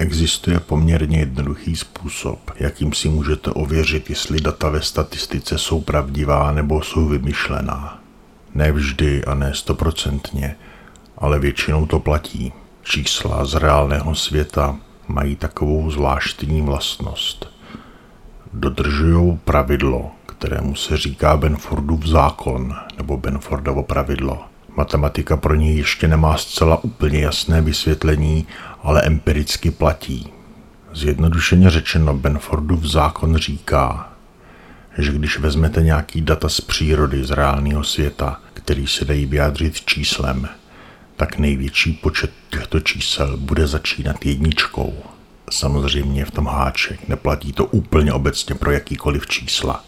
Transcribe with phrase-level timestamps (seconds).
[0.00, 6.82] Existuje poměrně jednoduchý způsob, jakým si můžete ověřit, jestli data ve statistice jsou pravdivá nebo
[6.82, 8.02] jsou vymyšlená.
[8.54, 10.56] Ne vždy a ne stoprocentně,
[11.18, 12.52] ale většinou to platí.
[12.82, 14.78] Čísla z reálného světa
[15.12, 17.48] mají takovou zvláštní vlastnost.
[18.52, 24.44] Dodržují pravidlo, kterému se říká Benfordův zákon nebo Benfordovo pravidlo.
[24.76, 28.46] Matematika pro něj ještě nemá zcela úplně jasné vysvětlení,
[28.82, 30.32] ale empiricky platí.
[30.92, 34.12] Zjednodušeně řečeno, Benfordův zákon říká,
[34.98, 40.48] že když vezmete nějaký data z přírody, z reálného světa, který se dají vyjádřit číslem,
[41.20, 44.94] tak největší počet těchto čísel bude začínat jedničkou.
[45.50, 49.84] Samozřejmě v tom háček, neplatí to úplně obecně pro jakýkoliv čísla.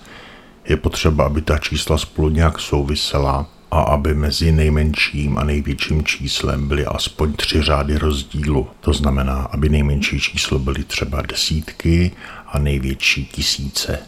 [0.64, 6.69] Je potřeba, aby ta čísla spolu nějak souvisela a aby mezi nejmenším a největším číslem
[6.69, 8.69] byly aspoň tři řády rozdílu.
[8.80, 12.12] To znamená, aby nejmenší číslo byly třeba desítky
[12.47, 13.98] a největší tisíce.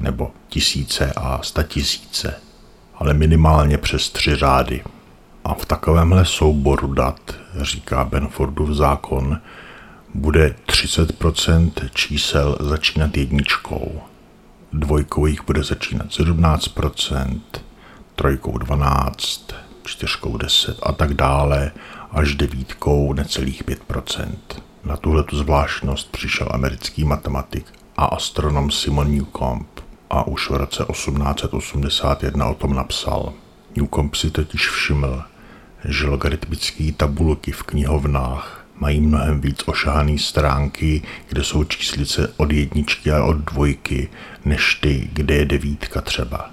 [0.00, 2.40] Nebo tisíce a statisíce.
[2.94, 4.82] Ale minimálně přes tři řády.
[5.44, 9.40] A v takovémhle souboru dat, říká Benfordův zákon,
[10.14, 14.00] bude 30% čísel začínat jedničkou,
[14.72, 17.40] dvojkových bude začínat 17%,
[18.14, 21.72] trojkou 12, čtyřkou 10 a tak dále,
[22.10, 24.26] až devítkou necelých 5%.
[24.84, 29.80] Na tuhle tu zvláštnost přišel americký matematik a astronom Simon Newcomb
[30.10, 33.32] a už v roce 1881 o tom napsal.
[33.76, 35.22] Newcomb si totiž všiml,
[35.84, 43.12] že logaritmické tabulky v knihovnách mají mnohem víc ošahané stránky, kde jsou číslice od jedničky
[43.12, 44.08] a od dvojky,
[44.44, 46.50] než ty, kde je devítka třeba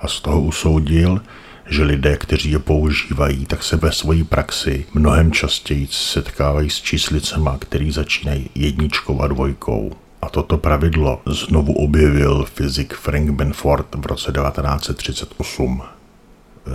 [0.00, 1.20] a z toho usoudil,
[1.66, 7.58] že lidé, kteří je používají, tak se ve své praxi mnohem častěji setkávají s číslicema,
[7.58, 9.92] který začínají jedničkou a dvojkou.
[10.22, 15.82] A toto pravidlo znovu objevil fyzik Frank Benford v roce 1938.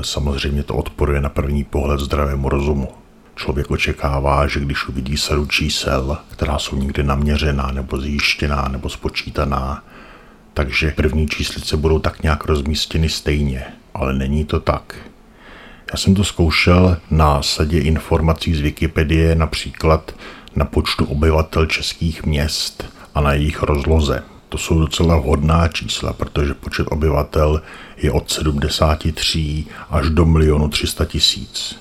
[0.01, 2.87] Samozřejmě to odporuje na první pohled zdravému rozumu.
[3.35, 9.83] Člověk očekává, že když uvidí sadu čísel, která jsou někde naměřená nebo zjištěná nebo spočítaná,
[10.53, 13.63] takže první číslice budou tak nějak rozmístěny stejně,
[13.93, 14.95] ale není to tak.
[15.91, 20.15] Já jsem to zkoušel na sadě informací z Wikipedie, například
[20.55, 22.85] na počtu obyvatel českých měst
[23.15, 24.23] a na jejich rozloze.
[24.55, 27.61] To jsou docela vhodná čísla, protože počet obyvatel
[27.97, 31.79] je od 73 až do milionu 300 tisíc.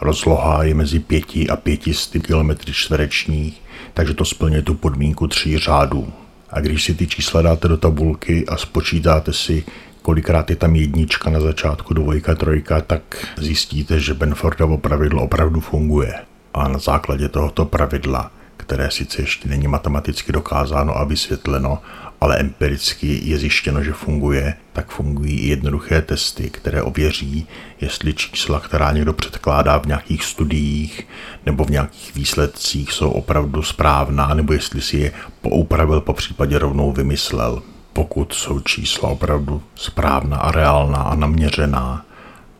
[0.00, 3.62] Rozloha je mezi 5 a 500 km čtverečních,
[3.94, 6.12] takže to splňuje tu podmínku tří řádů.
[6.50, 9.64] A když si ty čísla dáte do tabulky a spočítáte si,
[10.02, 16.14] kolikrát je tam jednička na začátku, dvojka, trojka, tak zjistíte, že Benfordovo pravidlo opravdu funguje.
[16.54, 18.30] A na základě tohoto pravidla,
[18.66, 21.78] které sice ještě není matematicky dokázáno a vysvětleno,
[22.20, 27.46] ale empiricky je zjištěno, že funguje, tak fungují i jednoduché testy, které ověří,
[27.80, 31.06] jestli čísla, která někdo předkládá v nějakých studiích
[31.46, 36.92] nebo v nějakých výsledcích, jsou opravdu správná, nebo jestli si je poupravil, po případě rovnou
[36.92, 37.62] vymyslel.
[37.92, 42.04] Pokud jsou čísla opravdu správná a reálná a naměřená,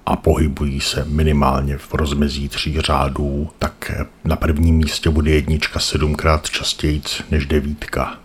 [0.06, 3.92] a pohybují se minimálně v rozmezí tří řádů, tak
[4.24, 8.18] na prvním místě bude jednička sedmkrát častěji než devítka.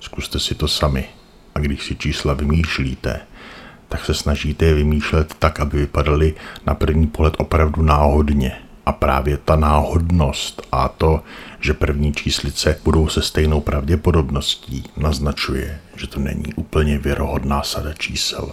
[0.00, 1.04] Zkuste si to sami.
[1.54, 3.20] A když si čísla vymýšlíte,
[3.88, 6.34] tak se snažíte je vymýšlet tak, aby vypadaly
[6.66, 8.52] na první pohled opravdu náhodně.
[8.86, 11.22] A právě ta náhodnost a to,
[11.60, 18.52] že první číslice budou se stejnou pravděpodobností, naznačuje, že to není úplně věrohodná sada čísel.